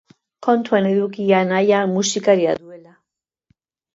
[0.45, 2.97] Kontuan eduki anaia musikaria duela.